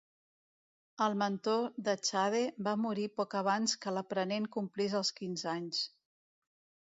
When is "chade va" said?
2.07-2.73